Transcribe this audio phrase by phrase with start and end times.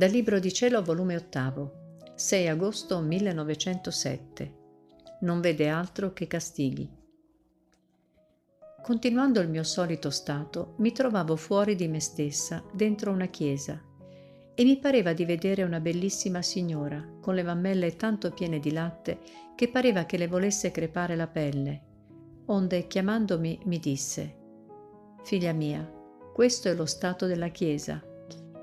[0.00, 4.54] Dal Libro di Cielo, volume 8, 6 agosto 1907.
[5.20, 6.88] Non vede altro che castighi.
[8.82, 13.78] Continuando il mio solito stato, mi trovavo fuori di me stessa, dentro una chiesa,
[14.54, 19.18] e mi pareva di vedere una bellissima signora, con le mammelle tanto piene di latte
[19.54, 21.82] che pareva che le volesse crepare la pelle,
[22.46, 24.36] onde chiamandomi mi disse,
[25.24, 25.86] Figlia mia,
[26.32, 28.02] questo è lo stato della Chiesa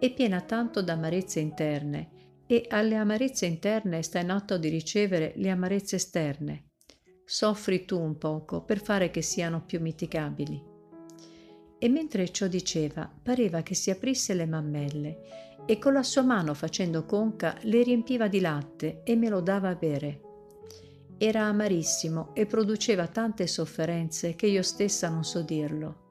[0.00, 2.08] è piena tanto d'amarezze interne
[2.46, 6.70] e alle amarezze interne sta in atto di ricevere le amarezze esterne.
[7.22, 10.60] Soffri tu un poco per fare che siano più mitigabili.
[11.78, 15.18] E mentre ciò diceva, pareva che si aprisse le mammelle
[15.66, 19.68] e con la sua mano facendo conca le riempiva di latte e me lo dava
[19.68, 20.20] a bere.
[21.18, 26.08] Era amarissimo e produceva tante sofferenze che io stessa non so dirlo.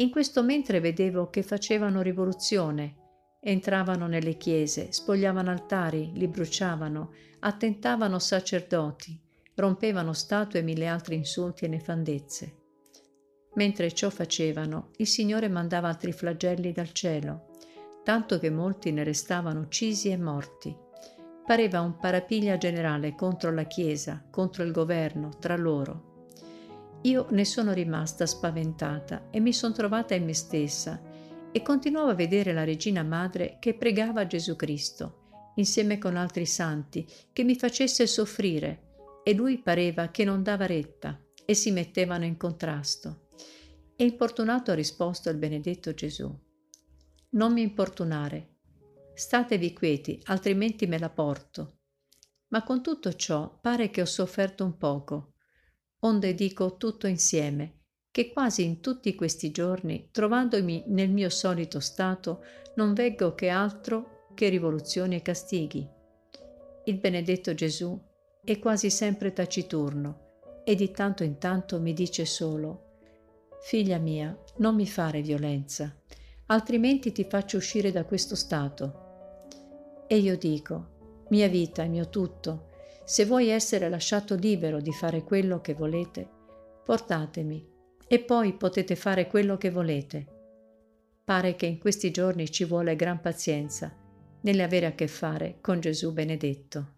[0.00, 2.94] In questo mentre vedevo che facevano rivoluzione,
[3.40, 9.20] entravano nelle chiese, spogliavano altari, li bruciavano, attentavano sacerdoti,
[9.56, 12.56] rompevano statue e mille altri insulti e nefandezze.
[13.54, 17.48] Mentre ciò facevano, il Signore mandava altri flagelli dal cielo,
[18.04, 20.76] tanto che molti ne restavano uccisi e morti.
[21.44, 26.07] Pareva un parapiglia generale contro la Chiesa, contro il governo, tra loro.
[27.02, 31.00] Io ne sono rimasta spaventata e mi sono trovata in me stessa
[31.52, 37.06] e continuavo a vedere la Regina Madre che pregava Gesù Cristo, insieme con altri santi,
[37.32, 42.36] che mi facesse soffrire, e lui pareva che non dava retta e si mettevano in
[42.36, 43.28] contrasto.
[43.94, 46.36] E importunato ha risposto il benedetto Gesù.
[47.30, 48.56] Non mi importunare,
[49.14, 51.78] statevi quieti, altrimenti me la porto.
[52.48, 55.34] Ma con tutto ciò pare che ho sofferto un poco,
[56.00, 62.42] onde dico tutto insieme, che quasi in tutti questi giorni, trovandomi nel mio solito stato,
[62.76, 65.88] non veggo che altro che rivoluzioni e castighi.
[66.84, 68.00] Il benedetto Gesù
[68.42, 72.86] è quasi sempre taciturno e di tanto in tanto mi dice solo
[73.60, 75.94] Figlia mia, non mi fare violenza,
[76.46, 79.06] altrimenti ti faccio uscire da questo stato.
[80.06, 82.67] E io dico, mia vita mio tutto,
[83.08, 86.28] se vuoi essere lasciato libero di fare quello che volete,
[86.84, 87.66] portatemi
[88.06, 90.26] e poi potete fare quello che volete.
[91.24, 93.96] Pare che in questi giorni ci vuole gran pazienza
[94.42, 96.97] nell'avere a che fare con Gesù benedetto.